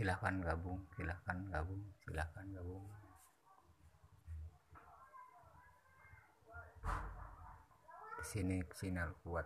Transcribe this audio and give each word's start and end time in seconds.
silahkan 0.00 0.40
gabung 0.40 0.80
silahkan 0.96 1.36
gabung 1.52 1.84
silahkan 2.08 2.46
gabung. 2.56 2.88
Di 8.16 8.24
sini 8.24 8.64
sinyal 8.72 9.12
kuat. 9.20 9.44